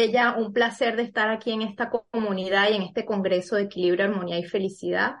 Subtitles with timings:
[0.00, 4.06] Bella, un placer de estar aquí en esta comunidad y en este Congreso de Equilibrio,
[4.06, 5.16] Armonía y Felicidad.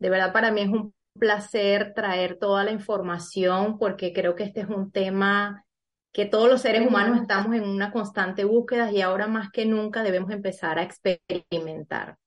[0.00, 4.62] De verdad para mí es un placer traer toda la información porque creo que este
[4.62, 5.64] es un tema
[6.12, 10.02] que todos los seres humanos estamos en una constante búsqueda y ahora más que nunca
[10.02, 12.18] debemos empezar a experimentar.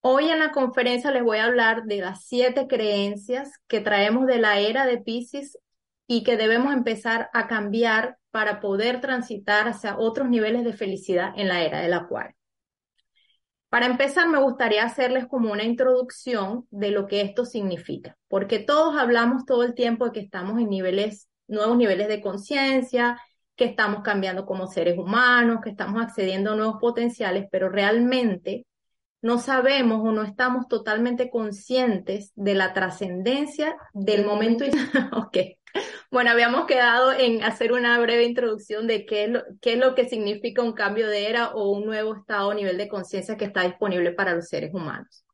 [0.00, 4.38] Hoy en la conferencia les voy a hablar de las siete creencias que traemos de
[4.38, 5.56] la era de Pisces
[6.06, 11.48] y que debemos empezar a cambiar para poder transitar hacia otros niveles de felicidad en
[11.48, 12.34] la era del acuario.
[13.68, 18.96] Para empezar, me gustaría hacerles como una introducción de lo que esto significa, porque todos
[18.96, 23.20] hablamos todo el tiempo de que estamos en niveles, nuevos niveles de conciencia,
[23.56, 28.66] que estamos cambiando como seres humanos, que estamos accediendo a nuevos potenciales, pero realmente
[29.22, 34.64] no sabemos o no estamos totalmente conscientes de la trascendencia del momento.
[35.16, 35.36] ok,
[36.14, 40.72] bueno, habíamos quedado en hacer una breve introducción de qué es, lo, que significa un
[40.72, 44.32] cambio de era o un nuevo estado o nivel de conciencia que está disponible para
[44.32, 45.24] los seres humanos.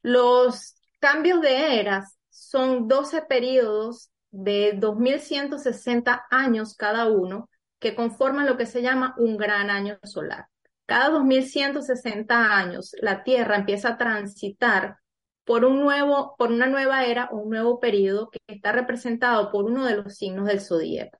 [0.00, 8.56] Los cambios de eras son 12 periodos de 2160 años cada uno que conforman lo
[8.56, 10.46] que se llama un gran año solar.
[10.86, 14.98] Cada 2160 años la Tierra empieza a transitar
[15.44, 19.64] por, un nuevo, por una nueva era o un nuevo periodo que está representado por
[19.64, 21.18] uno de los signos del zodíaco.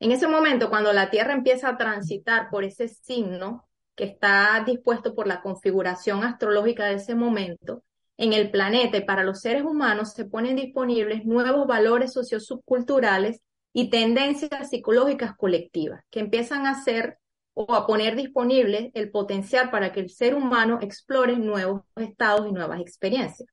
[0.00, 5.14] En ese momento, cuando la Tierra empieza a transitar por ese signo que está dispuesto
[5.14, 7.82] por la configuración astrológica de ese momento,
[8.16, 13.40] en el planeta y para los seres humanos se ponen disponibles nuevos valores sociosubculturales
[13.72, 17.18] y tendencias psicológicas colectivas que empiezan a ser
[17.54, 22.52] o a poner disponible el potencial para que el ser humano explore nuevos estados y
[22.52, 23.48] nuevas experiencias.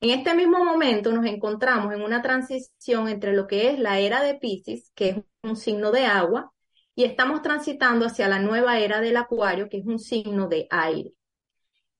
[0.00, 4.22] En este mismo momento nos encontramos en una transición entre lo que es la era
[4.22, 6.52] de Pisces, que es un signo de agua,
[6.94, 11.12] y estamos transitando hacia la nueva era del Acuario, que es un signo de aire.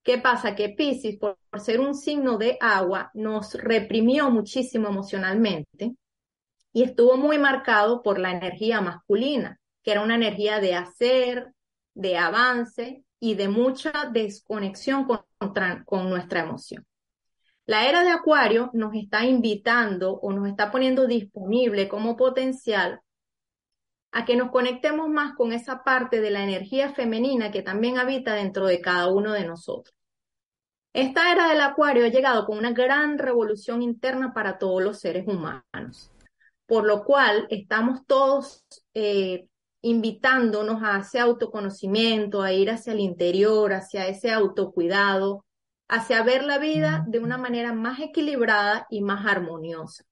[0.03, 0.55] ¿Qué pasa?
[0.55, 5.97] Que Pisces, por, ser un signo de agua, nos reprimió muchísimo emocionalmente
[6.73, 9.58] y estuvo muy marcado por la energía masculina
[9.89, 11.55] que era una energía de hacer,
[11.95, 15.25] de avance y de mucha desconexión con,
[15.87, 16.87] con nuestra emoción.
[17.65, 23.01] La era de Acuario nos está invitando o nos está poniendo disponible como potencial
[24.13, 28.35] a que nos conectemos más con esa parte de la energía femenina que también habita
[28.35, 29.97] dentro de cada uno de nosotros.
[30.93, 35.27] Esta era del Acuario ha llegado con una gran revolución interna para todos los seres
[35.27, 36.13] humanos,
[36.67, 39.49] por lo cual estamos todos eh,
[39.89, 45.45] invitándonos a ese autoconocimiento, a ir hacia el interior, hacia ese autocuidado,
[45.89, 50.05] hacia ver la vida de una manera más equilibrada y más armoniosa.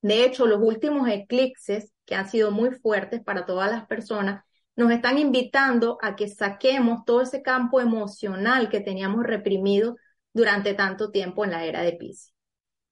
[0.00, 4.44] De hecho, los últimos eclipses, que han sido muy fuertes para todas las personas,
[4.76, 9.96] nos están invitando a que saquemos todo ese campo emocional que teníamos reprimido
[10.32, 12.32] durante tanto tiempo en la era de Pisces.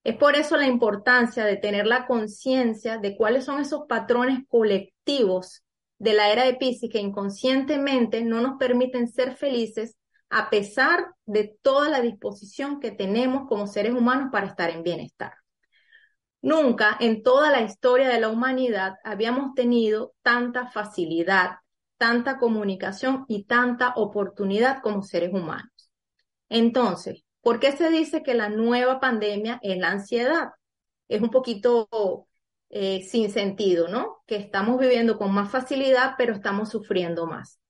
[0.03, 5.64] Es por eso la importancia de tener la conciencia de cuáles son esos patrones colectivos
[6.05, 9.97] de la era de Pisces que inconscientemente no nos permiten ser felices
[10.29, 15.33] a pesar de toda la disposición que tenemos como seres humanos para estar en bienestar.
[16.43, 21.53] Nunca en toda la historia de la humanidad habíamos tenido tanta facilidad,
[21.97, 25.91] tanta comunicación y tanta oportunidad como seres humanos.
[26.51, 30.51] Entonces, ¿por qué se dice que la nueva pandemia es la ansiedad?
[31.09, 31.89] Es un poquito
[32.71, 34.23] eh, sin sentido, ¿no?
[34.27, 37.61] Que estamos viviendo con más facilidad, pero estamos sufriendo más.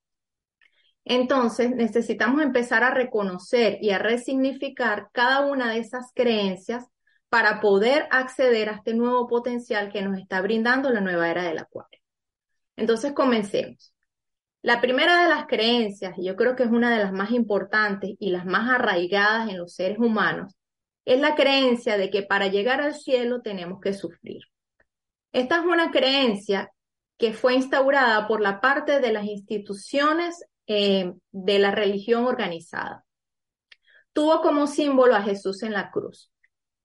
[1.05, 6.85] Entonces, necesitamos empezar a reconocer y a resignificar cada una de esas creencias
[7.29, 11.59] para poder acceder a este nuevo potencial que nos está brindando la nueva era del
[11.59, 12.01] acuario.
[12.75, 13.93] Entonces, comencemos.
[14.63, 18.15] La primera de las creencias, y yo creo que es una de las más importantes
[18.19, 20.55] y las más arraigadas en los seres humanos,
[21.05, 24.41] es la creencia de que para llegar al cielo tenemos que sufrir.
[25.35, 26.71] Esta es una creencia
[27.17, 33.03] que fue instaurada por la parte de las instituciones eh, de la religión organizada.
[34.13, 36.31] Tuvo como símbolo a Jesús en la cruz.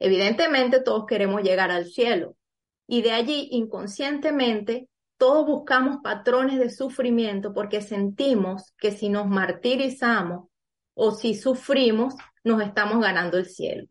[0.01, 2.35] Evidentemente todos queremos llegar al cielo
[2.89, 10.49] y de allí inconscientemente todos buscamos patrones de sufrimiento porque sentimos que si nos martirizamos
[10.95, 13.87] o si sufrimos, nos estamos ganando el cielo.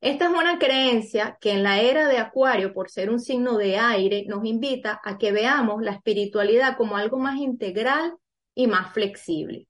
[0.00, 3.78] Esta es una creencia que en la era de Acuario, por ser un signo de
[3.78, 8.14] aire, nos invita a que veamos la espiritualidad como algo más integral
[8.54, 9.66] y más flexible,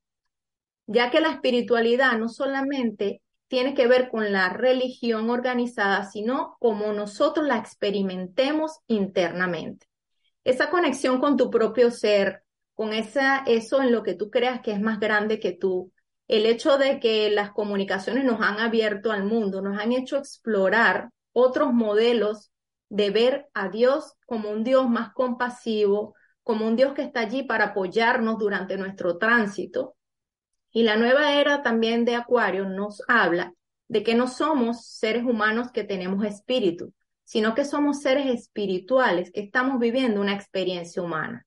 [0.87, 6.93] ya que la espiritualidad no solamente tiene que ver con la religión organizada, sino como
[6.93, 9.87] nosotros la experimentemos internamente.
[10.45, 12.43] esa conexión con tu propio ser,
[12.75, 15.93] con esa, eso en lo que tú creas que es más grande que tú,
[16.29, 21.11] el hecho de que las comunicaciones nos han abierto al mundo, nos han hecho explorar
[21.33, 22.53] otros modelos
[22.91, 27.43] de ver a Dios como un Dios más compasivo, como un Dios que está allí
[27.43, 29.97] para apoyarnos durante nuestro tránsito.
[30.71, 33.55] Y la nueva era también de Acuario nos habla
[33.89, 36.93] de que no somos seres humanos que tenemos espíritu,
[37.25, 41.47] sino que somos seres espirituales que estamos viviendo una experiencia humana.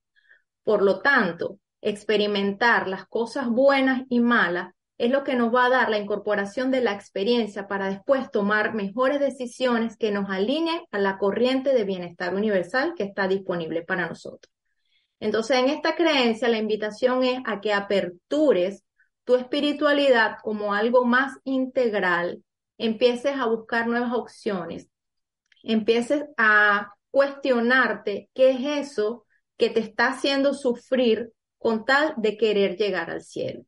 [0.64, 5.70] Por lo tanto, experimentar las cosas buenas y malas es lo que nos va a
[5.70, 11.00] dar la incorporación de la experiencia para después tomar mejores decisiones que nos alineen a
[11.00, 14.54] la corriente de bienestar universal que está disponible para nosotros.
[15.20, 18.84] Entonces, en esta creencia, la invitación es a que apertures
[19.24, 22.44] tu espiritualidad como algo más integral,
[22.78, 24.88] empieces a buscar nuevas opciones,
[25.64, 29.26] empieces a cuestionarte qué es eso
[29.58, 31.32] que te está haciendo sufrir
[31.62, 33.66] con tal de querer llegar al cielo.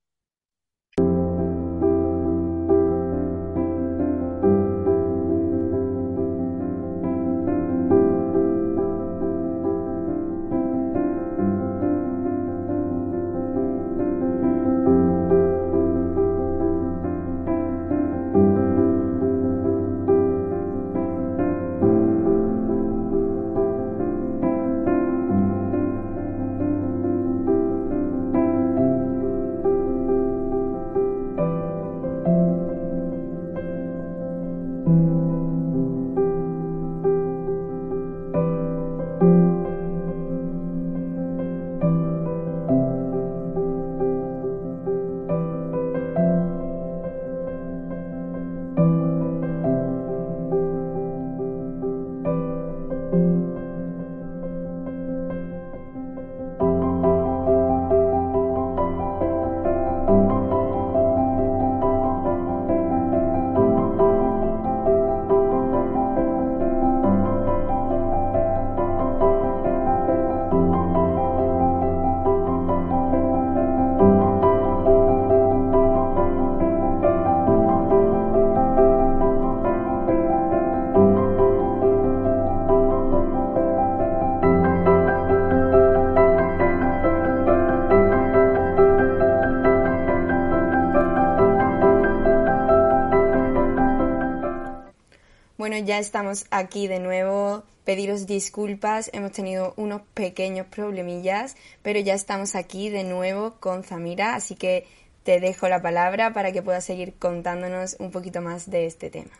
[95.77, 97.63] Ya estamos aquí de nuevo.
[97.83, 104.35] Pediros disculpas, hemos tenido unos pequeños problemillas, pero ya estamos aquí de nuevo con Zamira,
[104.35, 104.87] así que
[105.23, 109.31] te dejo la palabra para que puedas seguir contándonos un poquito más de este tema.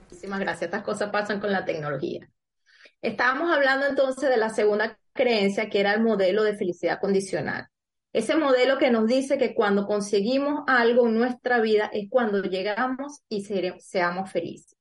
[0.00, 0.62] Muchísimas gracias.
[0.62, 2.28] Estas cosas pasan con la tecnología.
[3.02, 7.68] Estábamos hablando entonces de la segunda creencia, que era el modelo de felicidad condicional.
[8.14, 13.24] Ese modelo que nos dice que cuando conseguimos algo en nuestra vida es cuando llegamos
[13.28, 14.78] y seamos felices.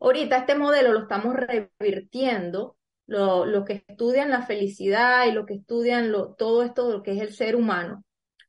[0.00, 2.76] Ahorita este modelo lo estamos revirtiendo,
[3.06, 7.20] lo, que estudian la felicidad y lo que estudian todo esto de lo que es
[7.20, 8.04] el ser humano,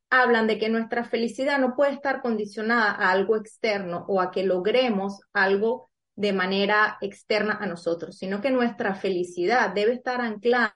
[0.10, 4.46] hablan de que nuestra felicidad no puede estar condicionada a algo externo o a que
[4.46, 10.75] logremos algo de manera externa a nosotros, sino que nuestra felicidad debe estar anclada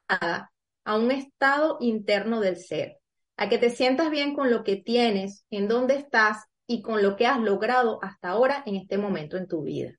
[0.84, 2.99] a un estado interno del ser
[3.40, 7.16] a que te sientas bien con lo que tienes, en dónde estás y con lo
[7.16, 9.94] que has logrado hasta ahora en este momento en tu vida.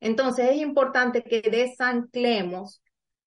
[0.00, 2.82] Entonces es importante que desanclemos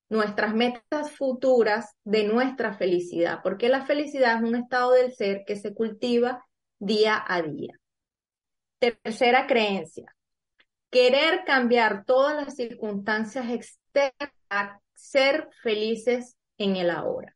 [0.10, 5.56] nuestras metas futuras de nuestra felicidad, porque la felicidad es un estado del ser que
[5.56, 6.46] se cultiva
[6.78, 7.74] día a día.
[8.80, 10.14] Tercera creencia,
[10.90, 17.35] querer cambiar todas las circunstancias externas, ser felices en el ahora.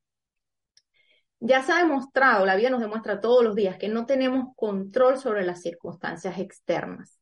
[1.40, 5.18] Ya se ha demostrado, la vida nos demuestra todos los días que no tenemos control
[5.18, 7.20] sobre las circunstancias externas.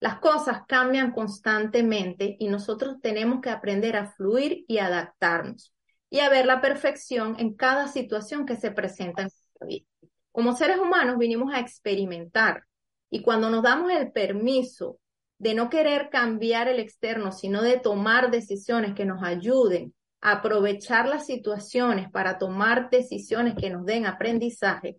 [0.00, 5.72] Las cosas cambian constantemente y nosotros tenemos que aprender a fluir y adaptarnos
[6.10, 9.86] y a ver la perfección en cada situación que se presenta en nuestra vida.
[10.32, 12.64] Como seres humanos vinimos a experimentar
[13.08, 14.98] y cuando nos damos el permiso
[15.38, 19.94] de no querer cambiar el externo, sino de tomar decisiones que nos ayuden
[20.24, 24.98] aprovechar las situaciones para tomar decisiones que nos den aprendizaje,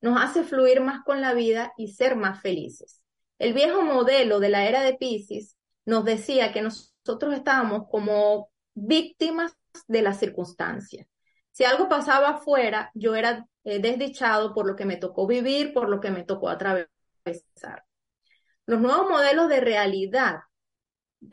[0.00, 3.00] nos hace fluir más con la vida y ser más felices.
[3.38, 9.56] El viejo modelo de la era de Pisces nos decía que nosotros estábamos como víctimas
[9.86, 11.06] de las circunstancias.
[11.52, 15.88] Si algo pasaba afuera, yo era eh, desdichado por lo que me tocó vivir, por
[15.88, 16.88] lo que me tocó atravesar.
[18.66, 20.40] Los nuevos modelos de realidad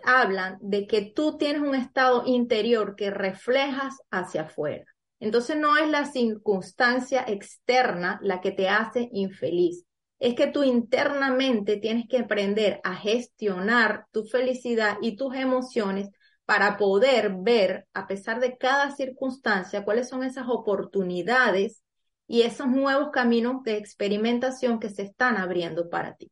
[0.04, 4.86] hablan de que tú tienes un estado interior que reflejas hacia afuera.
[5.20, 9.86] Entonces no es la circunstancia externa la que te hace infeliz.
[10.20, 16.10] Es que tú internamente tienes que aprender a gestionar tu felicidad y tus emociones
[16.46, 21.82] para poder ver, a pesar de cada circunstancia, cuáles son esas oportunidades
[22.27, 26.32] y esos nuevos caminos de experimentación que se están abriendo para ti.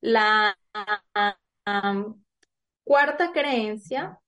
[0.00, 0.56] La
[2.84, 4.20] cuarta creencia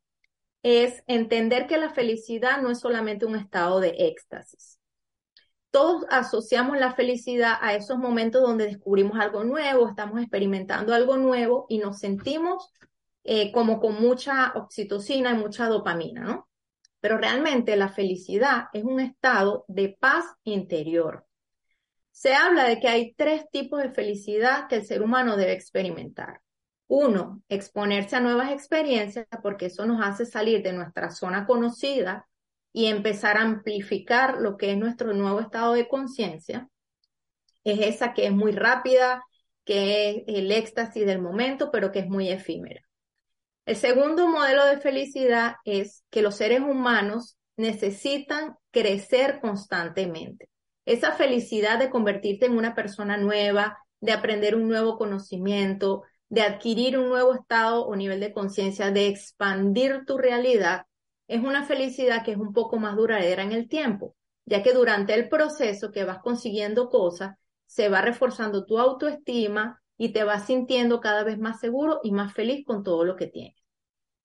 [0.62, 4.78] es entender que la felicidad no es solamente un estado de éxtasis.
[5.70, 11.66] Todos asociamos la felicidad a esos momentos donde descubrimos algo nuevo, estamos experimentando algo nuevo
[11.68, 12.72] y nos sentimos
[13.22, 16.48] eh, como con mucha oxitocina y mucha dopamina, ¿no?
[17.00, 21.24] Pero realmente la felicidad es un estado de paz interior.
[22.10, 26.40] Se habla de que hay tres tipos de felicidad que el ser humano debe experimentar.
[26.92, 32.26] Uno, exponerse a nuevas experiencias porque eso nos hace salir de nuestra zona conocida
[32.72, 36.68] y empezar a amplificar lo que es nuestro nuevo estado de conciencia.
[37.62, 39.22] Es esa que es muy rápida,
[39.64, 42.82] que es el éxtasis del momento, pero que es muy efímera.
[43.66, 50.48] El segundo modelo de felicidad es que los seres humanos necesitan crecer constantemente.
[50.86, 56.96] Esa felicidad de convertirte en una persona nueva, de aprender un nuevo conocimiento, de adquirir
[56.96, 60.86] un nuevo estado o nivel de conciencia, de expandir tu realidad,
[61.28, 65.12] es una felicidad que es un poco más duradera en el tiempo, ya que durante
[65.14, 71.00] el proceso que vas consiguiendo cosas, se va reforzando tu autoestima y te vas sintiendo
[71.00, 73.62] cada vez más seguro y más feliz con todo lo que tienes.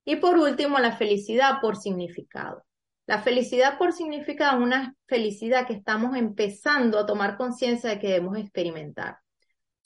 [0.06, 2.64] Y por último, la felicidad por significado.
[3.08, 8.08] La felicidad por significado es una felicidad que estamos empezando a tomar conciencia de que
[8.08, 9.18] debemos experimentar.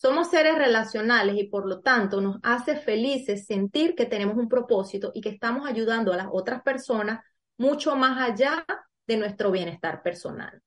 [0.01, 5.11] Somos seres relacionales y por lo tanto nos hace felices sentir que tenemos un propósito
[5.13, 7.19] y que estamos ayudando a las otras personas
[7.57, 8.65] mucho más allá
[9.05, 10.61] de nuestro bienestar personal.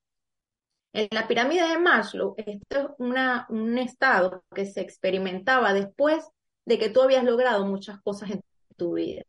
[0.92, 6.28] En la pirámide de Maslow, esto es un estado que se experimentaba después
[6.66, 8.42] de que tú habías logrado muchas cosas en
[8.76, 9.22] tu vida.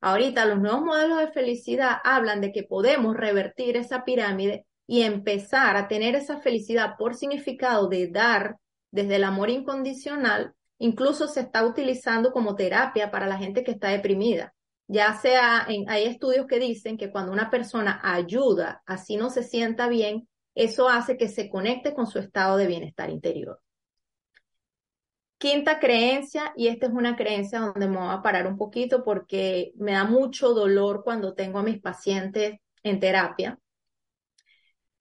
[0.00, 5.76] Ahorita los nuevos modelos de felicidad hablan de que podemos revertir esa pirámide y empezar
[5.76, 8.56] a tener esa felicidad por significado de dar
[8.90, 13.90] desde el amor incondicional, incluso se está utilizando como terapia para la gente que está
[13.90, 14.52] deprimida.
[14.88, 19.86] Ya sea, hay estudios que dicen que cuando una persona ayuda, así no se sienta
[19.86, 23.60] bien, eso hace que se conecte con su estado de bienestar interior.
[25.38, 29.70] Quinta creencia, y esta es una creencia donde me voy a parar un poquito porque
[29.76, 33.56] me da mucho dolor cuando tengo a mis pacientes en terapia,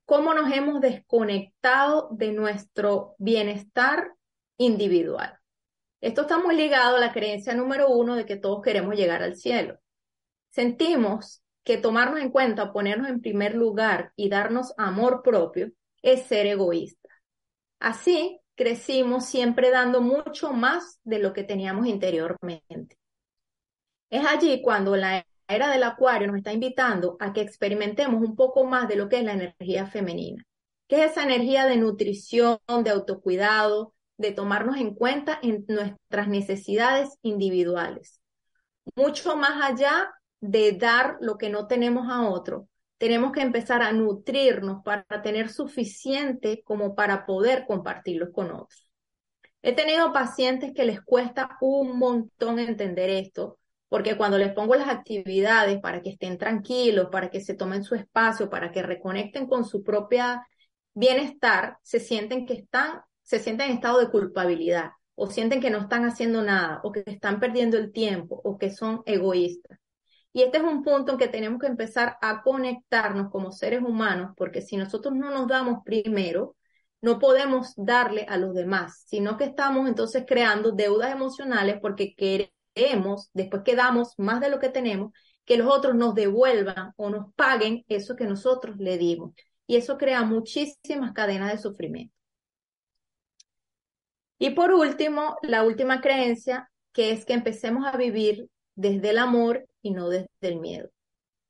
[0.09, 4.15] cómo nos hemos desconectado de nuestro bienestar
[4.57, 5.37] individual.
[6.01, 9.35] Esto está muy ligado a la creencia número uno de que todos queremos llegar al
[9.35, 9.77] cielo.
[10.49, 16.47] Sentimos que tomarnos en cuenta, ponernos en primer lugar y darnos amor propio es ser
[16.47, 17.09] egoísta.
[17.79, 22.97] Así crecimos siempre dando mucho más de lo que teníamos interiormente.
[24.09, 28.63] Es allí cuando la era del acuario nos está invitando a que experimentemos un poco
[28.65, 30.45] más de lo que es la energía femenina,
[30.87, 37.17] que es esa energía de nutrición, de autocuidado, de tomarnos en cuenta en nuestras necesidades
[37.23, 38.21] individuales.
[38.95, 42.67] Mucho más allá de dar lo que no tenemos a otro,
[42.99, 48.91] tenemos que empezar a nutrirnos para tener suficiente como para poder compartirlos con otros.
[49.61, 53.57] He tenido pacientes que les cuesta un montón entender esto
[53.89, 57.95] porque cuando les pongo las actividades para que estén tranquilos, para que se tomen su
[57.95, 60.47] espacio, para que reconecten con su propia
[60.93, 65.79] bienestar, se sienten que están, se sienten en estado de culpabilidad, o sienten que no
[65.79, 69.79] están haciendo nada, o que están perdiendo el tiempo, o que son egoístas.
[70.31, 74.33] Y este es un punto en que tenemos que empezar a conectarnos como seres humanos,
[74.37, 76.55] porque si nosotros no nos damos primero,
[77.01, 82.58] no podemos darle a los demás, sino que estamos entonces creando deudas emocionales porque queremos
[83.33, 85.11] después que damos más de lo que tenemos,
[85.45, 89.33] que los otros nos devuelvan o nos paguen eso que nosotros le dimos.
[89.67, 92.13] Y eso crea muchísimas cadenas de sufrimiento.
[94.37, 99.67] Y por último, la última creencia, que es que empecemos a vivir desde el amor
[99.81, 100.89] y no desde el miedo.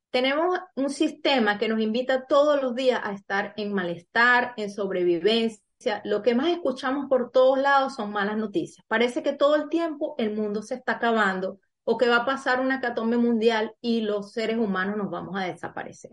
[0.09, 5.63] Tenemos un sistema que nos invita todos los días a estar en malestar, en sobrevivencia,
[6.03, 8.85] lo que más escuchamos por todos lados son malas noticias.
[8.87, 12.59] Parece que todo el tiempo el mundo se está acabando o que va a pasar
[12.59, 16.11] una catombe mundial y los seres humanos nos vamos a desaparecer.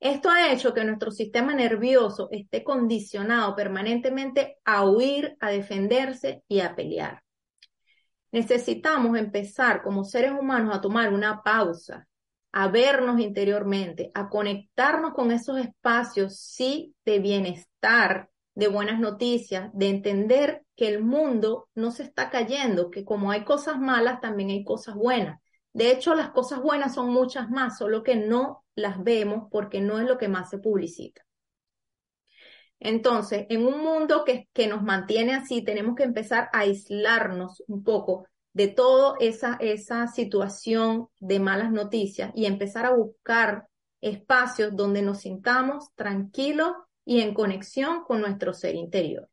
[0.00, 6.60] Esto ha hecho que nuestro sistema nervioso esté condicionado permanentemente a huir, a defenderse y
[6.60, 7.22] a pelear.
[8.32, 12.06] necesitamos empezar como seres humanos a tomar una pausa,
[12.56, 19.88] a vernos interiormente, a conectarnos con esos espacios, sí, de bienestar, de buenas noticias, de
[19.88, 24.62] entender que el mundo no se está cayendo, que como hay cosas malas, también hay
[24.62, 25.40] cosas buenas.
[25.72, 29.98] De hecho, las cosas buenas son muchas más, solo que no las vemos porque no
[29.98, 31.22] es lo que más se publicita.
[32.78, 37.82] Entonces, en un mundo que, que nos mantiene así, tenemos que empezar a aislarnos un
[37.82, 43.68] poco de toda esa, esa situación de malas noticias y empezar a buscar
[44.00, 46.72] espacios donde nos sintamos tranquilos
[47.04, 49.28] y en conexión con nuestro ser interior.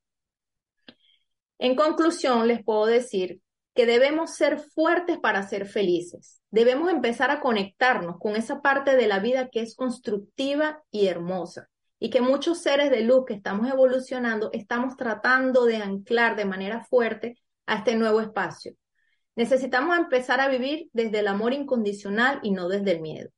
[1.60, 3.42] En conclusión, les puedo decir
[3.76, 6.42] que debemos ser fuertes para ser felices.
[6.50, 11.70] Debemos empezar a conectarnos con esa parte de la vida que es constructiva y hermosa
[12.00, 16.84] y que muchos seres de luz que estamos evolucionando estamos tratando de anclar de manera
[16.84, 17.38] fuerte
[17.68, 18.74] a este nuevo espacio.
[19.36, 23.30] Necesitamos empezar a vivir desde el amor incondicional y no desde el miedo.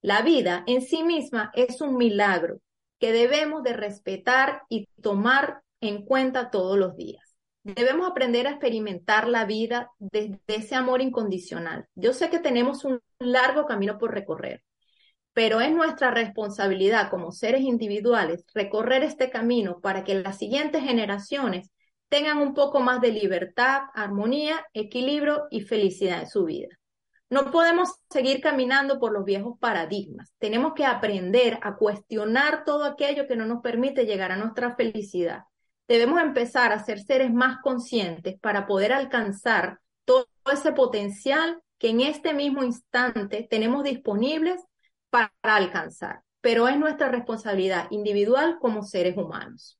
[0.00, 2.60] La vida en sí misma es un milagro
[2.98, 7.36] que debemos de respetar y tomar en cuenta todos los días.
[7.64, 11.86] Debemos aprender a experimentar la vida desde ese amor incondicional.
[11.94, 14.62] Yo sé que tenemos un largo camino por recorrer,
[15.32, 21.70] pero es nuestra responsabilidad como seres individuales recorrer este camino para que las siguientes generaciones
[22.08, 26.68] tengan un poco más de libertad, armonía, equilibrio y felicidad en su vida.
[27.30, 30.32] No podemos seguir caminando por los viejos paradigmas.
[30.38, 35.42] Tenemos que aprender a cuestionar todo aquello que no nos permite llegar a nuestra felicidad.
[35.86, 42.00] Debemos empezar a ser seres más conscientes para poder alcanzar todo ese potencial que en
[42.00, 44.62] este mismo instante tenemos disponibles
[45.10, 46.22] para alcanzar.
[46.40, 49.77] Pero es nuestra responsabilidad individual como seres humanos.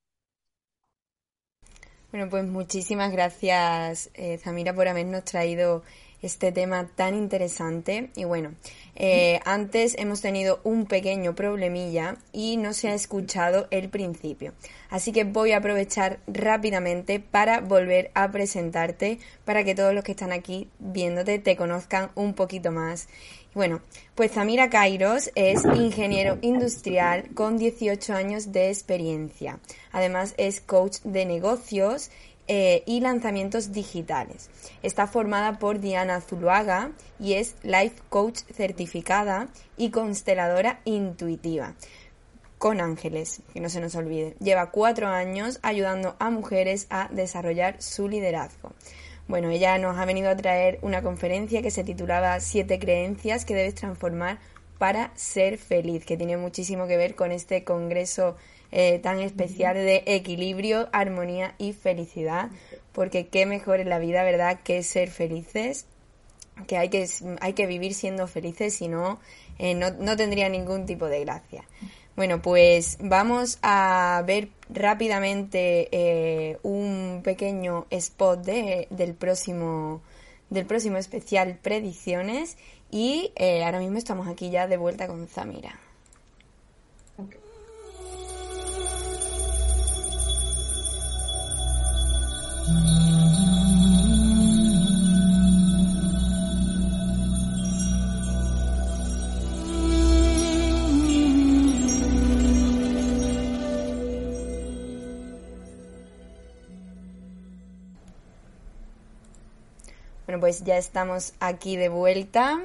[2.19, 5.85] Bueno, pues muchísimas gracias, eh, Zamira, por habernos traído
[6.21, 8.11] este tema tan interesante.
[8.17, 8.55] Y bueno,
[9.01, 14.55] eh, antes hemos tenido un pequeño problemilla y no se ha escuchado el principio.
[14.91, 20.13] Así que voy a aprovechar rápidamente para volver a presentarte para que todos los que
[20.13, 23.07] están aquí viéndote te conozcan un poquito más.
[23.55, 23.81] Bueno,
[24.17, 29.61] pues Zamira Kairos es ingeniero industrial con 18 años de experiencia.
[29.93, 32.11] Además es coach de negocios
[32.49, 34.51] eh, y lanzamientos digitales.
[34.83, 41.75] Está formada por Diana Zuluaga y es Life Coach certificada y consteladora intuitiva
[42.59, 44.35] con ángeles, que no se nos olvide.
[44.41, 48.73] Lleva cuatro años ayudando a mujeres a desarrollar su liderazgo.
[49.29, 53.55] Bueno, ella nos ha venido a traer una conferencia que se titulaba Siete creencias que
[53.55, 54.39] debes transformar
[54.79, 58.37] para ser feliz, que tiene muchísimo que ver con este congreso
[58.73, 62.51] eh, tan especial de equilibrio, armonía y felicidad,
[62.93, 65.87] porque qué mejor en la vida, ¿verdad?, que ser felices,
[66.67, 67.07] que hay que,
[67.41, 69.21] hay que vivir siendo felices, si no,
[69.59, 71.65] eh, no, tendría ningún tipo de gracia.
[72.17, 80.03] Bueno, pues vamos a ver rápidamente eh, un pequeño spot del próximo
[80.51, 82.57] del próximo especial predicciones
[82.91, 85.79] y eh, ahora mismo estamos aquí ya de vuelta con Zamira.
[110.29, 112.61] Bueno, pues ya estamos aquí de vuelta.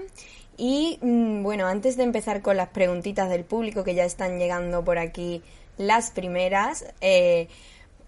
[0.57, 4.83] Y mm, bueno, antes de empezar con las preguntitas del público que ya están llegando
[4.83, 5.41] por aquí,
[5.77, 7.47] las primeras, eh,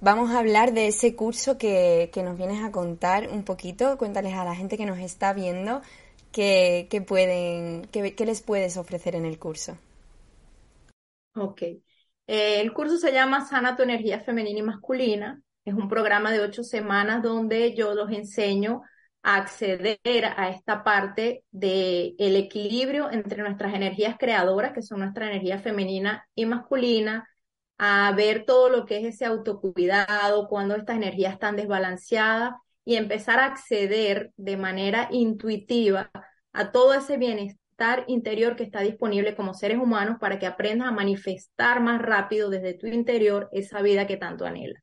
[0.02, 3.98] vamos a hablar de ese curso que, nos vienes a contar un poquito.
[3.98, 5.82] Cuéntales a la gente que nos está viendo
[6.32, 9.78] qué, pueden, qué, les puedes ofrecer en el curso.
[11.36, 11.62] Ok.
[11.62, 11.82] Eh,
[12.62, 15.42] el curso se llama Sana tu energía femenina y masculina.
[15.64, 18.82] Es un programa de ocho semanas donde yo los enseño
[19.24, 25.58] acceder a esta parte del el equilibrio entre nuestras energías creadoras, que son nuestra energía
[25.58, 27.28] femenina y masculina,
[27.78, 32.54] a ver todo lo que es ese autocuidado, cuando estas energías están desbalanceadas
[32.86, 36.12] y empezar a acceder de manera intuitiva
[36.54, 40.92] a todo ese bienestar interior que está disponible como seres humanos para que aprendas a
[40.92, 44.82] manifestar más rápido desde tu interior esa vida que tanto anhelas.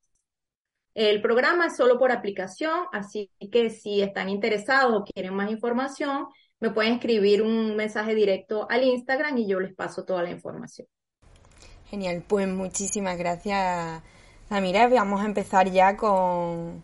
[0.94, 6.26] El programa es solo por aplicación, así que si están interesados o quieren más información,
[6.61, 10.87] me pueden escribir un mensaje directo al Instagram y yo les paso toda la información.
[11.92, 14.02] Genial, pues muchísimas gracias,
[14.48, 14.88] Amira.
[14.88, 16.83] Vamos a empezar ya con,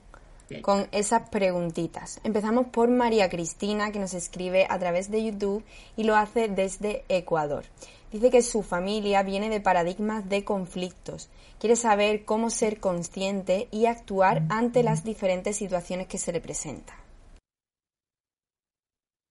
[0.61, 2.21] con esas preguntitas.
[2.25, 5.64] Empezamos por María Cristina, que nos escribe a través de YouTube
[5.97, 7.64] y lo hace desde Ecuador.
[8.12, 11.31] Dice que su familia viene de paradigmas de conflictos.
[11.59, 16.97] Quiere saber cómo ser consciente y actuar ante las diferentes situaciones que se le presentan.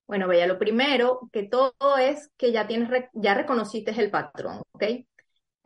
[0.08, 4.82] Bueno, vaya, lo primero que todo es que ya tienes, ya reconociste el patrón, ¿ok?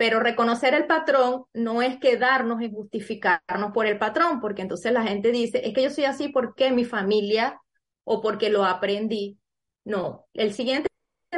[0.03, 5.05] Pero reconocer el patrón no es quedarnos en justificarnos por el patrón, porque entonces la
[5.05, 7.61] gente dice, es que yo soy así porque mi familia
[8.03, 9.39] o porque lo aprendí.
[9.85, 10.89] No, el siguiente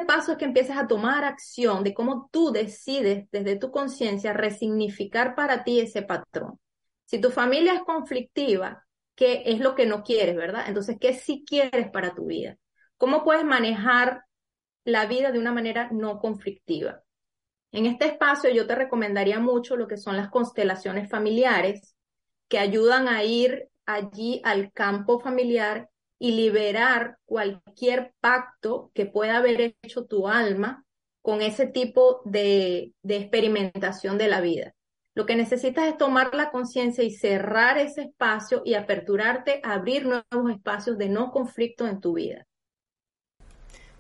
[0.06, 5.34] paso es que empieces a tomar acción de cómo tú decides desde tu conciencia resignificar
[5.34, 6.58] para ti ese patrón.
[7.04, 10.64] Si tu familia es conflictiva, ¿qué es lo que no quieres, verdad?
[10.68, 12.56] Entonces, ¿qué sí quieres para tu vida?
[12.96, 14.22] ¿Cómo puedes manejar
[14.84, 17.03] la vida de una manera no conflictiva?
[17.74, 21.96] En este espacio yo te recomendaría mucho lo que son las constelaciones familiares,
[22.46, 29.74] que ayudan a ir allí al campo familiar y liberar cualquier pacto que pueda haber
[29.82, 30.84] hecho tu alma
[31.20, 34.72] con ese tipo de, de experimentación de la vida.
[35.16, 40.06] Lo que necesitas es tomar la conciencia y cerrar ese espacio y aperturarte a abrir
[40.06, 42.46] nuevos espacios de no conflicto en tu vida.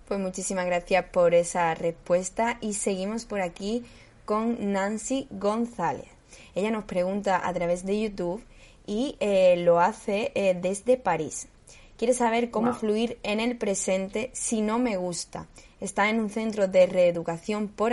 [0.06, 3.84] Pues muchísimas gracias por esa respuesta y seguimos por aquí
[4.26, 6.08] con Nancy González.
[6.54, 8.44] Ella nos pregunta a través de YouTube
[8.86, 11.48] y eh, lo hace eh, desde París.
[11.96, 15.46] Quiere saber cómo fluir en el presente si no me gusta.
[15.80, 17.92] Está en un centro de reeducación por,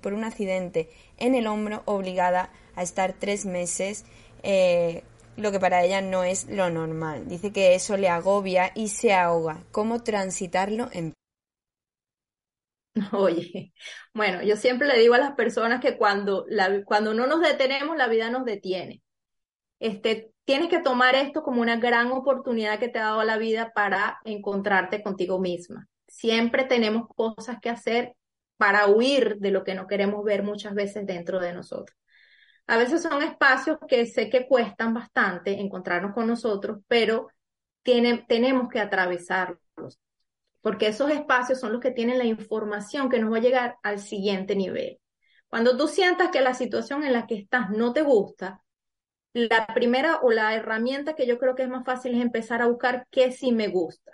[0.00, 4.04] por un accidente en el hombro, obligada a estar tres meses,
[4.42, 5.02] eh,
[5.36, 7.28] lo que para ella no es lo normal.
[7.28, 9.62] Dice que eso le agobia y se ahoga.
[9.72, 11.12] ¿Cómo transitarlo en
[13.12, 13.72] Oye,
[14.14, 16.46] bueno, yo siempre le digo a las personas que cuando,
[16.84, 19.02] cuando no nos detenemos, la vida nos detiene.
[19.78, 23.72] Este, tienes que tomar esto como una gran oportunidad que te ha dado la vida
[23.74, 25.88] para encontrarte contigo misma.
[26.06, 28.14] Siempre tenemos cosas que hacer
[28.56, 31.96] para huir de lo que no queremos ver muchas veces dentro de nosotros.
[32.66, 37.28] A veces son espacios que sé que cuestan bastante encontrarnos con nosotros, pero
[37.82, 39.98] tiene, tenemos que atravesarlos
[40.60, 43.98] porque esos espacios son los que tienen la información que nos va a llegar al
[43.98, 44.98] siguiente nivel.
[45.48, 48.62] Cuando tú sientas que la situación en la que estás no te gusta,
[49.32, 52.66] la primera o la herramienta que yo creo que es más fácil es empezar a
[52.66, 54.12] buscar qué sí me gusta.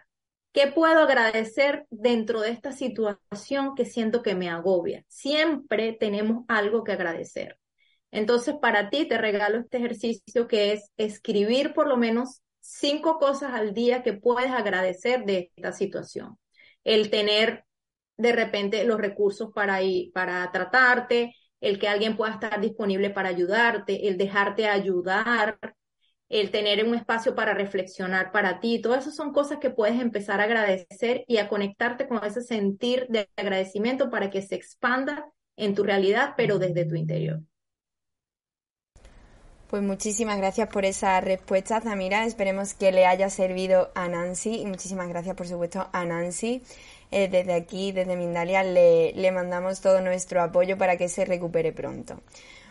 [0.52, 5.04] ¿Qué puedo agradecer dentro de esta situación que siento que me agobia?
[5.08, 7.58] Siempre tenemos algo que agradecer.
[8.10, 13.52] Entonces, para ti te regalo este ejercicio que es escribir por lo menos cinco cosas
[13.52, 16.38] al día que puedes agradecer de esta situación.
[16.84, 17.64] El tener
[18.16, 23.28] de repente los recursos para ir, para tratarte, el que alguien pueda estar disponible para
[23.28, 25.58] ayudarte, el dejarte ayudar,
[26.28, 30.40] el tener un espacio para reflexionar para ti, todas esas son cosas que puedes empezar
[30.40, 35.74] a agradecer y a conectarte con ese sentir de agradecimiento para que se expanda en
[35.74, 37.40] tu realidad, pero desde tu interior.
[39.68, 42.24] Pues muchísimas gracias por esa respuesta, Zamira.
[42.24, 46.62] Esperemos que le haya servido a Nancy y muchísimas gracias, por supuesto, a Nancy.
[47.10, 51.72] Eh, desde aquí, desde Mindalia, le, le mandamos todo nuestro apoyo para que se recupere
[51.72, 52.20] pronto.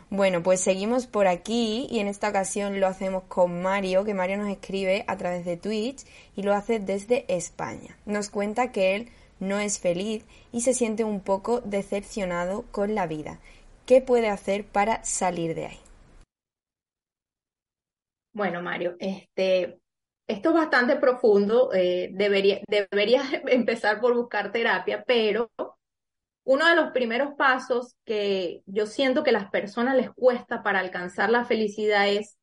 [0.09, 4.37] Bueno, pues seguimos por aquí y en esta ocasión lo hacemos con Mario, que Mario
[4.37, 6.05] nos escribe a través de Twitch
[6.37, 7.97] y lo hace desde España.
[8.05, 9.09] Nos cuenta que él
[9.41, 13.39] no es feliz y se siente un poco decepcionado con la vida.
[13.85, 15.84] ¿Qué puede hacer para salir de ahí?
[18.35, 19.79] Bueno, Mario, este,
[20.27, 21.71] esto es bastante profundo.
[21.73, 25.49] Eh, debería, deberías empezar por buscar terapia, pero
[26.43, 31.29] uno de los primeros pasos que yo siento que las personas les cuesta para alcanzar
[31.29, 32.37] la felicidad es,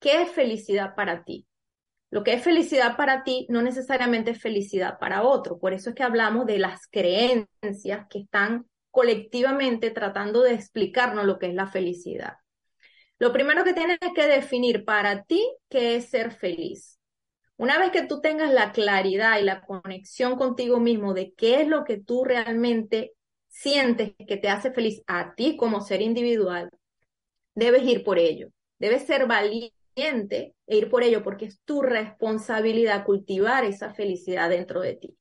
[0.00, 1.44] ¿qué es felicidad para ti?
[2.12, 5.58] Lo que es felicidad para ti no necesariamente es felicidad para otro.
[5.58, 11.40] Por eso es que hablamos de las creencias que están colectivamente tratando de explicarnos lo
[11.40, 12.36] que es la felicidad.
[13.18, 16.98] Lo primero que tienes que definir para ti qué es ser feliz.
[17.56, 21.68] Una vez que tú tengas la claridad y la conexión contigo mismo de qué es
[21.68, 23.14] lo que tú realmente
[23.48, 26.70] sientes que te hace feliz a ti como ser individual,
[27.54, 28.50] debes ir por ello.
[28.78, 29.72] Debes ser valiente
[30.66, 35.16] e ir por ello porque es tu responsabilidad cultivar esa felicidad dentro de ti.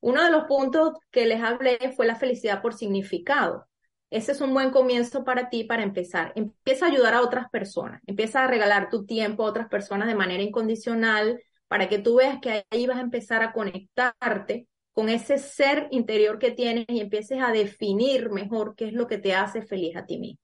[0.00, 3.66] Uno de los puntos que les hablé fue la felicidad por significado.
[4.14, 6.32] Ese es un buen comienzo para ti para empezar.
[6.36, 10.14] Empieza a ayudar a otras personas, empieza a regalar tu tiempo a otras personas de
[10.14, 15.38] manera incondicional para que tú veas que ahí vas a empezar a conectarte con ese
[15.38, 19.62] ser interior que tienes y empieces a definir mejor qué es lo que te hace
[19.62, 20.38] feliz a ti mismo.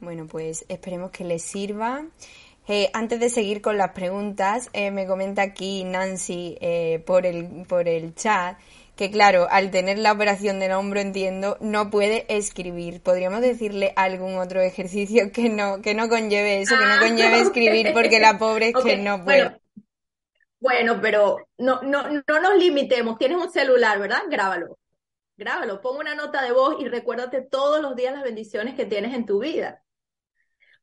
[0.00, 2.06] Bueno, pues esperemos que les sirva.
[2.66, 7.64] Eh, antes de seguir con las preguntas, eh, me comenta aquí Nancy eh, por, el,
[7.68, 8.58] por el chat
[8.96, 13.02] que claro, al tener la operación del hombro, entiendo, no puede escribir.
[13.02, 17.40] ¿Podríamos decirle algún otro ejercicio que no, que no conlleve eso, que no ah, conlleve
[17.40, 19.60] escribir, porque la pobre es que no puede?
[20.58, 23.18] Bueno, pero no, no, no nos limitemos.
[23.18, 24.22] Tienes un celular, ¿verdad?
[24.30, 24.78] Grábalo.
[25.36, 29.14] Grábalo, pon una nota de voz y recuérdate todos los días las bendiciones que tienes
[29.14, 29.82] en tu vida.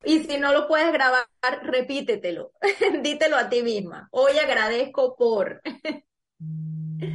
[0.03, 1.25] Y si no lo puedes grabar,
[1.63, 2.51] repítetelo.
[3.01, 4.07] Dítelo a ti misma.
[4.11, 5.61] Hoy agradezco por.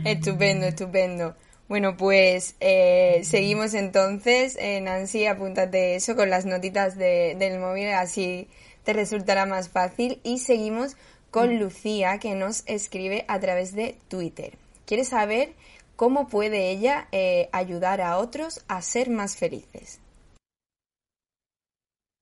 [0.05, 1.37] Estupendo, estupendo.
[1.69, 4.57] Bueno, pues eh, seguimos entonces.
[4.59, 8.49] Eh, Nancy, apúntate eso con las notitas del móvil, así
[8.85, 10.21] te resultará más fácil.
[10.23, 10.97] Y seguimos
[11.31, 11.59] con.
[11.59, 14.57] Lucía, que nos escribe a través de Twitter.
[14.87, 15.53] Quiere saber
[15.97, 20.01] cómo puede ella eh, ayudar a otros a ser más felices.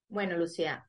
[0.08, 0.85] Bueno, Lucía,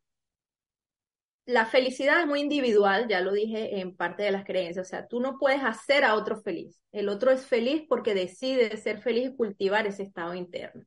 [1.47, 5.07] la felicidad es muy individual, ya lo dije en parte de las creencias, o sea,
[5.07, 6.77] tú no puedes hacer a otro feliz.
[6.91, 10.83] El otro es feliz porque decide ser feliz y cultivar ese estado interno.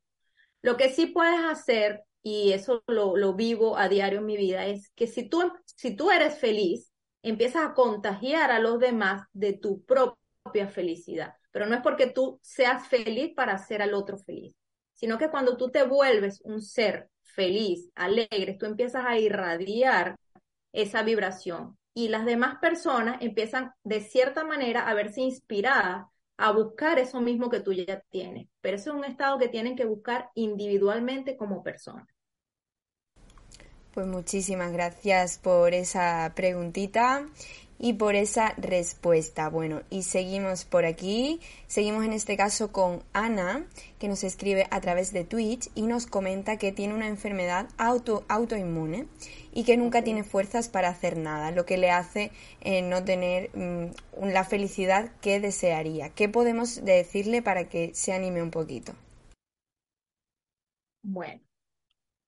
[0.60, 4.90] Lo que sí puedes hacer, y eso lo, vivo a diario en mi vida, es
[4.94, 6.92] que si tú, si tú eres feliz,
[7.22, 11.36] empiezas a contagiar a los demás de tu propia felicidad.
[11.52, 14.54] Pero no es porque tú seas feliz para hacer al otro feliz,
[14.92, 20.16] sino que cuando tú te vuelves un ser feliz, alegre, tú empiezas a irradiar
[20.72, 21.78] esa vibración.
[21.94, 26.06] Y las demás personas empiezan de cierta manera a verse inspiradas
[26.36, 28.48] a buscar eso mismo que tú ya tienes.
[28.60, 32.06] Pero eso es un estado que tienen que buscar individualmente como personas.
[33.92, 37.26] Pues muchísimas gracias por esa preguntita
[37.80, 39.48] y por esa respuesta.
[39.48, 41.40] Bueno, y seguimos por aquí.
[41.66, 43.66] Seguimos en este caso con Ana,
[43.98, 48.24] que nos escribe a través de Twitch y nos comenta que tiene una enfermedad auto,
[48.28, 49.06] autoinmune
[49.52, 53.50] y que nunca tiene fuerzas para hacer nada, lo que le hace eh, no tener
[53.56, 56.10] mm, la felicidad que desearía.
[56.10, 58.92] ¿Qué podemos decirle para que se anime un poquito?
[61.02, 61.40] Bueno,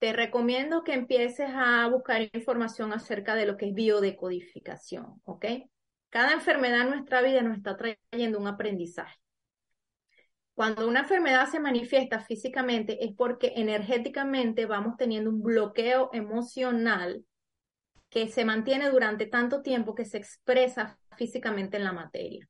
[0.02, 5.44] te recomiendo que empieces a buscar información acerca de lo que es biodecodificación, ¿ok?
[6.10, 9.16] Cada enfermedad en nuestra vida nos está trayendo un aprendizaje.
[10.54, 17.24] Cuando una enfermedad se manifiesta físicamente es porque energéticamente vamos teniendo un bloqueo emocional
[18.08, 22.48] que se mantiene durante tanto tiempo que se expresa físicamente en la materia.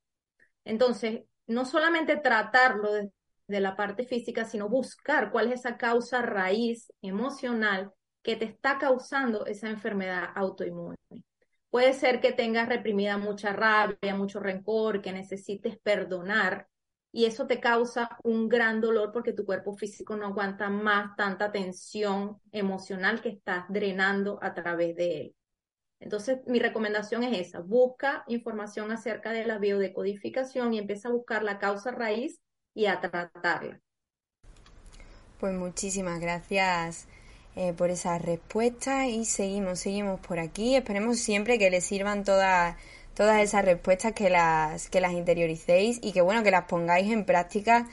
[0.64, 3.12] Entonces, no solamente tratarlo desde
[3.52, 8.78] de la parte física, sino buscar cuál es esa causa raíz emocional que te está
[8.78, 10.96] causando esa enfermedad autoinmune.
[11.70, 16.66] Puede ser que tengas reprimida mucha rabia, mucho rencor, que necesites perdonar
[17.12, 21.52] y eso te causa un gran dolor porque tu cuerpo físico no aguanta más tanta
[21.52, 25.34] tensión emocional que estás drenando a través de él.
[26.00, 31.44] Entonces, mi recomendación es esa, busca información acerca de la biodecodificación y empieza a buscar
[31.44, 32.40] la causa raíz
[32.74, 33.80] y a tratarla.
[35.38, 37.06] Pues muchísimas gracias
[37.56, 40.76] eh, por esa respuesta y seguimos, seguimos por aquí.
[40.76, 42.76] Esperemos siempre que les sirvan todas
[43.14, 47.26] todas esas respuestas que las que las interioricéis y que bueno que las pongáis en
[47.26, 47.86] práctica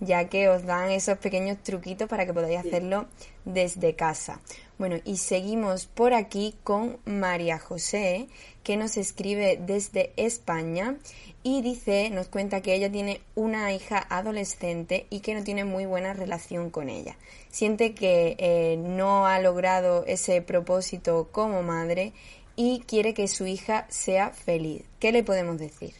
[0.00, 3.06] ya que os dan esos pequeños truquitos para que podáis hacerlo
[3.44, 4.40] desde casa.
[4.78, 8.28] Bueno, y seguimos por aquí con María José,
[8.66, 10.96] que nos escribe desde España
[11.44, 15.86] y dice, nos cuenta que ella tiene una hija adolescente y que no tiene muy
[15.86, 17.16] buena relación con ella.
[17.48, 22.12] Siente que eh, no ha logrado ese propósito como madre
[22.56, 24.84] y quiere que su hija sea feliz.
[24.98, 25.94] ¿Qué le podemos decir?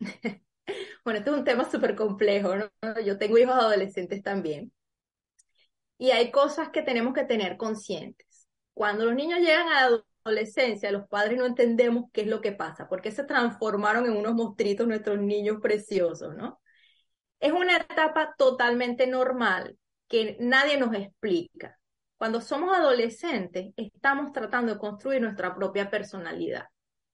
[1.02, 2.68] Bueno, este es un tema súper complejo, ¿no?
[3.02, 4.70] Yo tengo hijos adolescentes también.
[5.96, 8.46] Y hay cosas que tenemos que tener conscientes.
[8.74, 12.52] Cuando los niños llegan a la adolescencia, los padres no entendemos qué es lo que
[12.52, 16.60] pasa, porque se transformaron en unos monstruitos nuestros niños preciosos, ¿no?
[17.40, 21.78] Es una etapa totalmente normal que nadie nos explica.
[22.16, 26.64] Cuando somos adolescentes, estamos tratando de construir nuestra propia personalidad.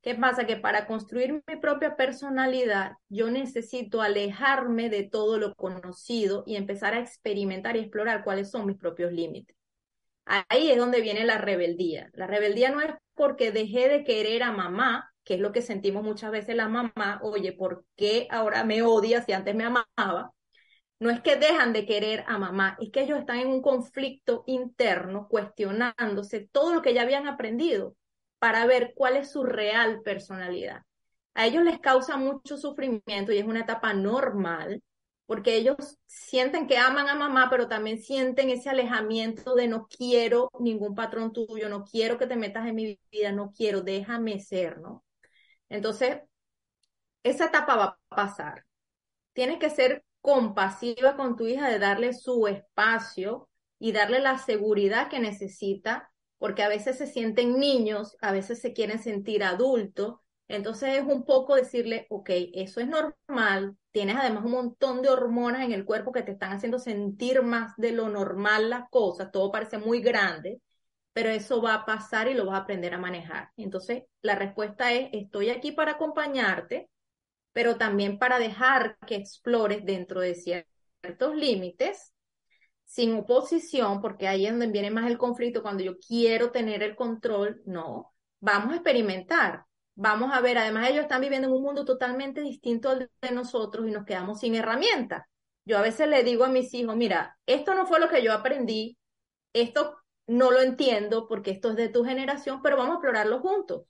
[0.00, 0.46] ¿Qué pasa?
[0.46, 6.94] Que para construir mi propia personalidad, yo necesito alejarme de todo lo conocido y empezar
[6.94, 9.56] a experimentar y explorar cuáles son mis propios límites.
[10.26, 12.10] Ahí es donde viene la rebeldía.
[12.14, 16.02] La rebeldía no es porque dejé de querer a mamá, que es lo que sentimos
[16.02, 20.32] muchas veces la mamá, oye, ¿por qué ahora me odia si antes me amaba?
[20.98, 24.44] No es que dejan de querer a mamá, es que ellos están en un conflicto
[24.46, 27.96] interno cuestionándose todo lo que ya habían aprendido
[28.38, 30.82] para ver cuál es su real personalidad.
[31.34, 34.82] A ellos les causa mucho sufrimiento y es una etapa normal
[35.26, 40.50] porque ellos sienten que aman a mamá, pero también sienten ese alejamiento de no quiero
[40.58, 44.78] ningún patrón tuyo, no quiero que te metas en mi vida, no quiero, déjame ser,
[44.80, 45.04] ¿no?
[45.68, 46.20] Entonces,
[47.22, 48.64] esa etapa va a pasar.
[49.32, 55.08] Tienes que ser compasiva con tu hija de darle su espacio y darle la seguridad
[55.08, 60.16] que necesita, porque a veces se sienten niños, a veces se quieren sentir adultos.
[60.48, 65.62] Entonces es un poco decirle, ok, eso es normal, tienes además un montón de hormonas
[65.62, 69.50] en el cuerpo que te están haciendo sentir más de lo normal las cosas, todo
[69.50, 70.60] parece muy grande,
[71.14, 73.50] pero eso va a pasar y lo vas a aprender a manejar.
[73.56, 76.90] Entonces la respuesta es, estoy aquí para acompañarte,
[77.52, 82.12] pero también para dejar que explores dentro de ciertos límites,
[82.84, 86.96] sin oposición, porque ahí es donde viene más el conflicto, cuando yo quiero tener el
[86.96, 91.84] control, no, vamos a experimentar, vamos a ver, además ellos están viviendo en un mundo
[91.84, 95.24] totalmente distinto al de nosotros y nos quedamos sin herramientas.
[95.64, 98.32] Yo a veces le digo a mis hijos, mira, esto no fue lo que yo
[98.32, 98.98] aprendí,
[99.52, 103.82] esto no lo entiendo porque esto es de tu generación, pero vamos a explorarlo juntos.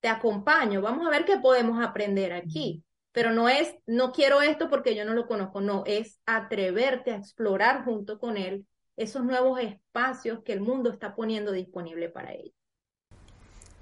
[0.00, 4.70] Te acompaño, vamos a ver qué podemos aprender aquí pero no es, no quiero esto
[4.70, 9.58] porque yo no lo conozco, no, es atreverte a explorar junto con él esos nuevos
[9.60, 12.54] espacios que el mundo está poniendo disponible para ellos.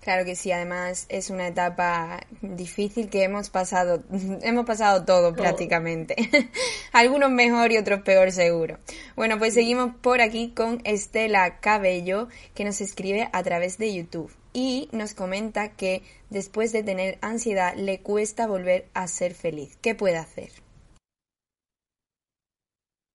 [0.00, 4.02] Claro que sí, además es una etapa difícil que hemos pasado,
[4.42, 6.16] hemos pasado todo, prácticamente.
[6.92, 8.78] Algunos mejor y otros peor seguro.
[9.16, 14.32] Bueno, pues seguimos por aquí con Estela Cabello que nos escribe a través de YouTube
[14.52, 19.76] y nos comenta que después de tener ansiedad le cuesta volver a ser feliz.
[19.82, 20.50] ¿Qué puede hacer?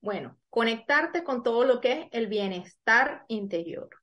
[0.02, 4.03] Bueno, conectarte con todo lo que es el bienestar interior.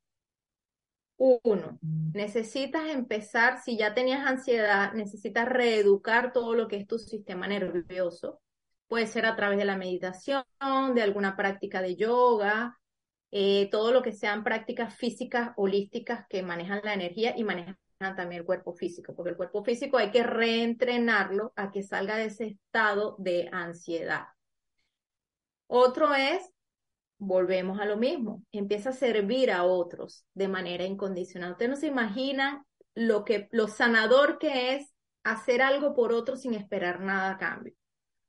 [1.22, 1.78] Uno,
[2.14, 8.40] necesitas empezar, si ya tenías ansiedad, necesitas reeducar todo lo que es tu sistema nervioso.
[8.88, 10.44] Puede ser a través de la meditación,
[10.94, 12.80] de alguna práctica de yoga,
[13.30, 18.40] eh, todo lo que sean prácticas físicas holísticas que manejan la energía y manejan también
[18.40, 22.46] el cuerpo físico, porque el cuerpo físico hay que reentrenarlo a que salga de ese
[22.46, 24.24] estado de ansiedad.
[25.66, 26.50] Otro es,
[27.20, 31.52] volvemos a lo mismo, empieza a servir a otros de manera incondicional.
[31.52, 36.54] Ustedes no se imaginan lo que, lo sanador que es hacer algo por otros sin
[36.54, 37.74] esperar nada a cambio.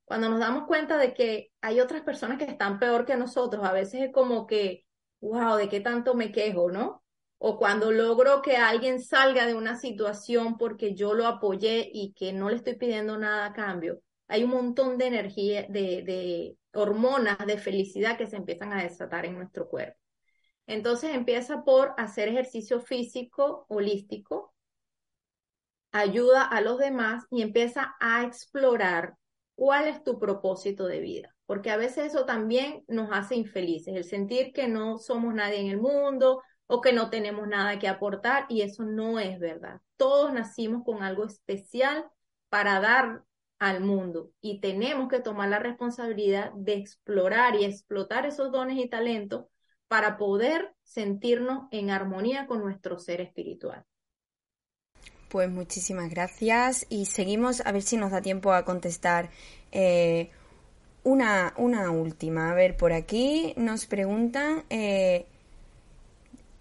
[0.06, 3.71] Cuando nos damos cuenta de que hay otras personas que están peor que nosotros, a
[3.71, 4.86] veces es como que
[5.21, 7.04] wow, ¿de qué tanto me quejo, no?
[7.38, 12.34] O cuando logro que alguien salga de una situación porque yo lo apoyé y que
[12.34, 14.01] no le estoy pidiendo nada a cambio.
[14.32, 19.36] Hay un montón de energía, de, hormonas de felicidad que se empiezan a desatar en
[19.36, 20.00] nuestro cuerpo.
[20.67, 24.54] Entonces empieza por hacer ejercicio físico holístico,
[25.91, 29.15] ayuda a los demás y empieza a explorar
[29.56, 34.06] cuál es tu propósito de vida porque a veces eso también nos hace infelices, el
[34.06, 38.46] sentir que no somos nadie en el mundo o que no tenemos nada que aportar
[38.48, 39.82] y eso no es verdad.
[39.98, 42.06] Todos nacimos con algo especial
[42.48, 43.26] para dar
[43.62, 48.89] al mundo y tenemos que tomar la responsabilidad de explorar y explotar esos dones y
[48.89, 49.45] talentos
[49.88, 53.86] para poder sentirnos en armonía con nuestro ser espiritual.
[55.30, 59.30] Pues muchísimas gracias y seguimos a ver si nos da tiempo a contestar
[59.71, 60.30] eh,
[61.04, 62.52] una, una última.
[62.52, 64.63] A ver, por aquí nos preguntan.
[64.69, 65.28] Eh,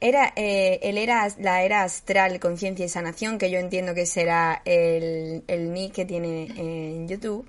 [0.01, 5.45] era eh, era la era astral conciencia y sanación que yo entiendo que será el,
[5.49, 7.49] el nick que tiene en YouTube.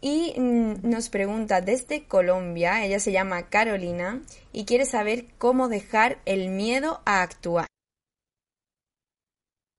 [0.00, 6.18] Y mm, nos pregunta desde Colombia ella se llama Carolina y quiere saber cómo dejar
[6.26, 7.66] el miedo a actuar.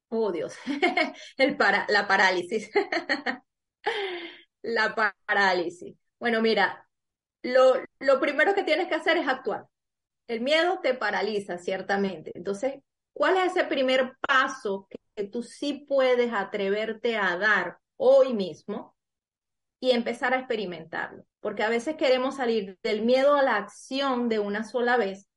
[0.10, 0.56] Oh Dios.
[1.38, 2.70] El para la parálisis.
[4.64, 5.96] La parálisis.
[6.20, 6.88] Bueno, mira,
[7.44, 9.68] lo, lo primero que tienes que hacer es actuar.
[10.28, 12.32] El miedo te paraliza, ciertamente.
[12.34, 12.76] Entonces,
[13.14, 14.98] ¿cuál es ese primer paso que,
[15.32, 18.96] tú sí puedes atreverte a dar hoy mismo
[19.80, 21.24] y empezar a experimentarlo?
[21.40, 25.30] Porque a veces queremos salir del miedo a la acción de una sola vez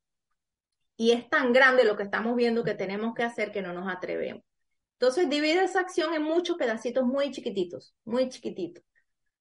[0.97, 3.87] y es tan grande lo que estamos viendo que tenemos que hacer que no nos
[3.87, 4.43] atrevemos.
[4.99, 8.83] Entonces, divide esa acción en muchos pedacitos muy chiquititos, muy chiquititos.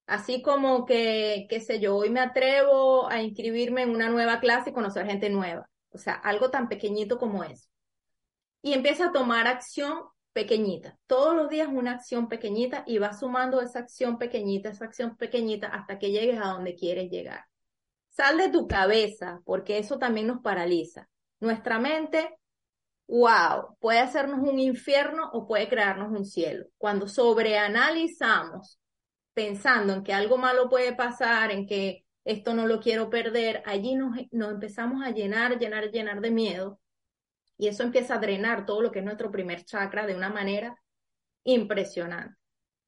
[0.09, 4.71] Así como que, qué sé yo, hoy me atrevo a inscribirme en una nueva clase
[4.71, 5.69] y conocer gente nueva.
[5.91, 7.69] O sea, algo tan pequeñito como eso.
[8.63, 10.99] Y empieza a tomar acción pequeñita.
[11.07, 15.67] Todos los días una acción pequeñita y vas sumando esa acción pequeñita, esa acción pequeñita
[15.69, 17.45] hasta que llegues a donde quieres llegar.
[18.09, 21.07] Sal de tu cabeza, porque eso también nos paraliza.
[21.39, 22.35] Nuestra mente,
[23.09, 26.65] wow, puede hacernos un infierno o puede crearnos un cielo.
[26.79, 28.79] Cuando sobreanalizamos
[29.39, 33.95] pensando en que algo malo puede pasar, en que esto no lo quiero perder, allí
[33.95, 36.81] nos, empezamos a llenar, llenar, llenar de miedo
[37.57, 40.77] y eso empieza a drenar todo lo que es nuestro primer chakra de una manera
[41.45, 42.35] impresionante.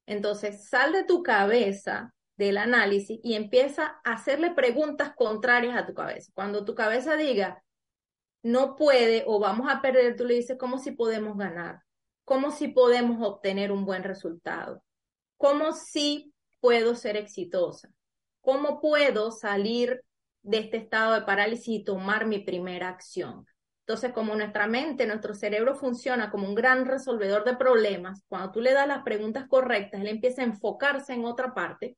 [0.05, 5.93] Entonces, sal de tu cabeza del análisis y empieza a hacerle preguntas contrarias a tu
[5.93, 6.33] cabeza.
[6.35, 7.63] Cuando tu cabeza diga,
[8.43, 11.81] no puede o vamos a perder, tú le dices, ¿cómo si podemos ganar?
[12.25, 14.83] ¿Cómo si podemos obtener un buen resultado?
[15.37, 16.30] ¿Cómo si
[16.61, 17.89] puedo ser exitosa?
[18.39, 20.01] ¿Cómo puedo salir
[20.43, 23.45] de este estado de parálisis y tomar mi primera acción?
[23.81, 28.61] Entonces, como nuestra mente, nuestro cerebro funciona como un gran resolvedor de problemas, cuando tú
[28.61, 31.97] le das las preguntas correctas, él empieza a enfocarse en otra parte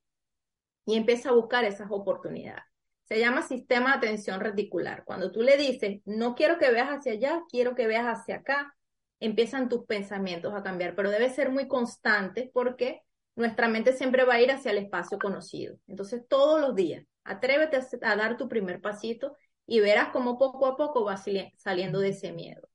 [0.86, 2.64] y empieza a buscar esas oportunidades.
[3.04, 5.04] Se llama sistema de atención reticular.
[5.04, 8.74] Cuando tú le dices, no quiero que veas hacia allá, quiero que veas hacia acá,
[9.20, 13.02] empiezan tus pensamientos a cambiar, pero debe ser muy constante porque
[13.36, 15.76] nuestra mente siempre va a ir hacia el espacio conocido.
[15.88, 20.76] Entonces, todos los días, atrévete a dar tu primer pasito y verás cómo poco a
[20.76, 21.24] poco vas
[21.56, 22.68] saliendo de ese miedo.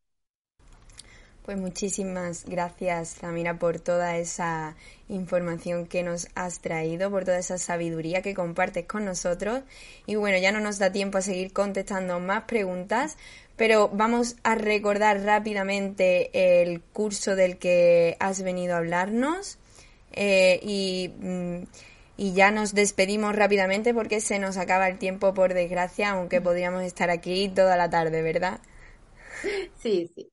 [1.44, 4.76] Pues muchísimas gracias, Zamira, por toda esa
[5.08, 9.64] información que nos has traído, por toda esa sabiduría que compartes con nosotros.
[10.06, 13.18] Y bueno, ya no nos da tiempo a seguir contestando más preguntas,
[13.56, 19.59] pero vamos a recordar rápidamente el curso del que has venido a hablarnos.
[20.14, 21.64] Eh, y, mm,
[22.18, 26.84] y ya nos despedimos rápidamente porque se nos acaba el tiempo, por desgracia, aunque podríamos
[26.84, 28.60] estar aquí toda la tarde, ¿verdad?
[29.76, 30.32] Sí, sí.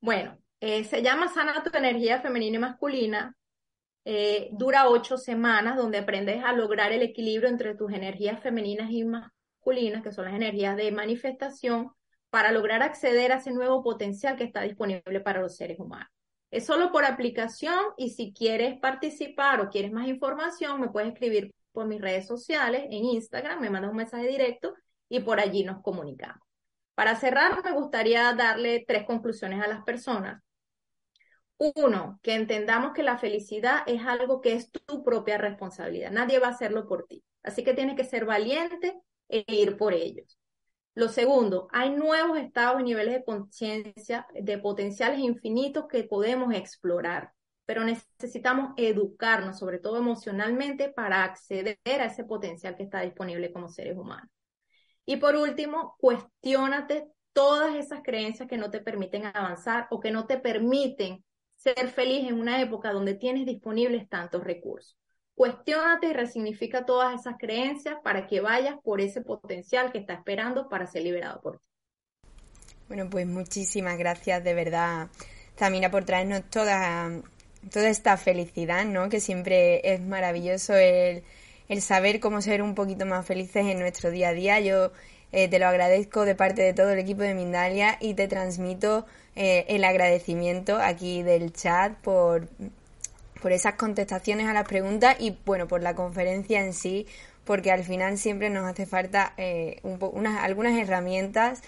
[0.00, 3.36] Bueno, eh, se llama Sana tu energía femenina y masculina.
[4.04, 9.04] Eh, dura ocho semanas donde aprendes a lograr el equilibrio entre tus energías femeninas y
[9.04, 11.92] masculinas, que son las energías de manifestación,
[12.30, 16.10] para lograr acceder a ese nuevo potencial que está disponible para los seres humanos.
[16.50, 21.54] Es solo por aplicación y si quieres participar o quieres más información, me puedes escribir
[21.72, 24.74] por mis redes sociales, en Instagram, me mandas un mensaje directo
[25.08, 26.42] y por allí nos comunicamos.
[26.94, 30.42] Para cerrar, me gustaría darle tres conclusiones a las personas.
[31.56, 36.10] Uno, que entendamos que la felicidad es algo que es tu propia responsabilidad.
[36.10, 37.22] Nadie va a hacerlo por ti.
[37.42, 38.98] Así que tienes que ser valiente
[39.28, 40.39] e ir por ellos.
[40.94, 47.32] Lo segundo, hay nuevos estados y niveles de conciencia, de potenciales infinitos que podemos explorar,
[47.64, 53.68] pero necesitamos educarnos, sobre todo emocionalmente, para acceder a ese potencial que está disponible como
[53.68, 54.28] seres humanos.
[55.06, 60.26] Y por último, cuestiónate todas esas creencias que no te permiten avanzar o que no
[60.26, 61.24] te permiten
[61.54, 64.96] ser feliz en una época donde tienes disponibles tantos recursos.
[65.34, 70.68] Cuestiónate y resignifica todas esas creencias para que vayas por ese potencial que está esperando
[70.68, 71.66] para ser liberado por ti.
[72.88, 75.08] Bueno, pues muchísimas gracias de verdad,
[75.56, 77.10] Tamina, por traernos toda,
[77.72, 79.08] toda esta felicidad, ¿no?
[79.08, 81.22] Que siempre es maravilloso el
[81.70, 84.58] el saber cómo ser un poquito más felices en nuestro día a día.
[84.60, 84.90] Yo
[85.30, 89.06] eh, te lo agradezco de parte de todo el equipo de Mindalia y te transmito
[89.36, 92.48] eh, el agradecimiento aquí del chat por,
[93.40, 97.06] por esas contestaciones a las preguntas y bueno, por la conferencia en sí,
[97.44, 101.62] porque al final siempre nos hace falta eh, unas, algunas herramientas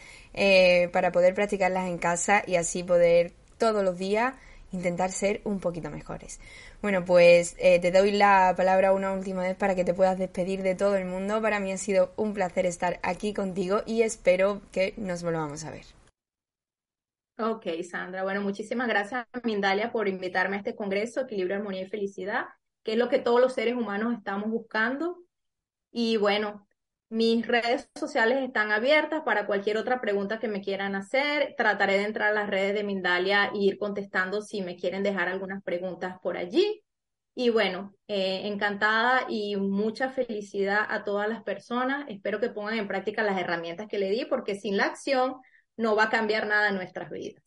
[0.92, 4.34] para poder practicarlas en casa y así poder todos los días
[4.72, 6.40] intentar ser un poquito mejores.
[6.80, 10.62] Bueno, pues eh, te doy la palabra una última vez para que te puedas despedir
[10.62, 11.40] de todo el mundo.
[11.40, 15.70] Para mí ha sido un placer estar aquí contigo y espero que nos volvamos a
[15.70, 16.01] ver.
[17.38, 18.22] Ok, Sandra.
[18.22, 22.46] Bueno, muchísimas gracias, Mindalia, por invitarme a este congreso, Equilibrio, Armonía y Felicidad,
[22.82, 25.18] que es lo que todos los seres humanos estamos buscando.
[25.90, 26.68] Y bueno,
[27.08, 31.54] mis redes sociales están abiertas para cualquier otra pregunta que me quieran hacer.
[31.56, 35.28] Trataré de entrar a las redes de Mindalia e ir contestando si me quieren dejar
[35.28, 36.84] algunas preguntas por allí.
[37.34, 42.04] Y bueno, eh, encantada y mucha felicidad a todas las personas.
[42.08, 45.36] Espero que pongan en práctica las herramientas que le di porque sin la acción
[45.76, 47.42] no va a cambiar nada en nuestras vidas.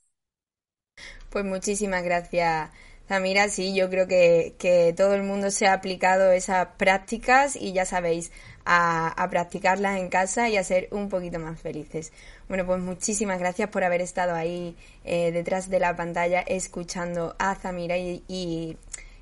[1.29, 2.71] Pues muchísimas gracias.
[3.07, 7.71] Samira, sí, yo creo que, que todo el mundo se ha aplicado esas prácticas y
[7.71, 8.31] ya sabéis,
[8.65, 12.11] a, practicarlas en casa y a ser un poquito más felices.
[12.47, 17.55] Bueno, pues muchísimas gracias por haber estado ahí eh, detrás de la pantalla escuchando a
[17.55, 18.77] Zamira y,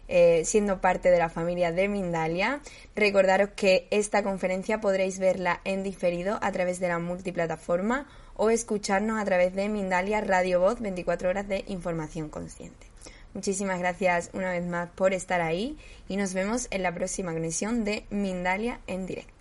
[0.07, 2.61] eh, siendo parte de la familia de Mindalia.
[2.95, 9.19] Recordaros que esta conferencia podréis verla en diferido a través de la multiplataforma o escucharnos
[9.19, 12.87] a través de Mindalia Radio Voz 24 horas de información consciente.
[13.33, 15.77] Muchísimas gracias una vez más por estar ahí
[16.07, 19.32] y nos vemos en la próxima conexión de Mindalia en directo.